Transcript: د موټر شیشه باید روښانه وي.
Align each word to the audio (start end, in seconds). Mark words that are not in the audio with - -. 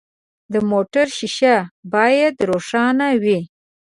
د 0.53 0.55
موټر 0.71 1.07
شیشه 1.17 1.55
باید 1.93 2.35
روښانه 2.49 3.07
وي. 3.23 3.39